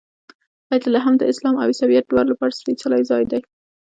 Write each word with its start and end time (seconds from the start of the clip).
بیت 0.67 0.83
لحم 0.93 1.13
د 1.17 1.23
اسلام 1.31 1.55
او 1.57 1.67
عیسویت 1.71 2.05
دواړو 2.07 2.31
لپاره 2.33 2.57
سپېڅلی 2.59 3.01
ځای 3.09 3.23
دی. 3.31 3.39